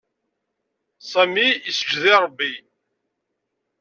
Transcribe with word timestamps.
Sami 1.11 1.47
yesǧed 1.65 2.03
i 2.13 2.15
Ṛebbi. 2.23 2.51